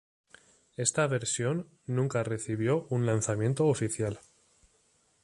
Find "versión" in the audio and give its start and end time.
1.05-1.67